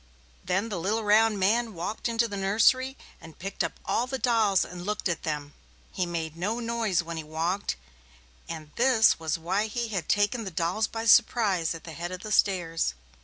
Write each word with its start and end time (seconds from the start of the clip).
Then 0.43 0.69
the 0.69 0.79
little 0.79 1.03
round 1.03 1.37
man 1.39 1.75
walked 1.75 2.09
into 2.09 2.27
the 2.27 2.35
nursery 2.35 2.97
and 3.21 3.37
picked 3.37 3.63
up 3.63 3.79
all 3.85 4.07
the 4.07 4.17
dolls 4.17 4.65
and 4.65 4.83
looked 4.83 5.07
at 5.07 5.21
them. 5.21 5.53
He 5.91 6.07
made 6.07 6.35
no 6.35 6.59
noise 6.59 7.03
when 7.03 7.17
he 7.17 7.23
walked, 7.23 7.75
and 8.49 8.71
this 8.77 9.19
was 9.19 9.37
why 9.37 9.67
he 9.67 9.89
had 9.89 10.09
taken 10.09 10.43
the 10.43 10.49
dolls 10.49 10.87
by 10.87 11.05
surprise 11.05 11.75
at 11.75 11.83
the 11.83 11.93
head 11.93 12.11
of 12.11 12.21
the 12.21 12.31
stairs. 12.31 12.95